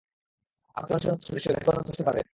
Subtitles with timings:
[0.77, 2.21] আমাকে অনুসরণ করছ নিশ্চয় ঘাড়ে কোন দোষ চাপাতে।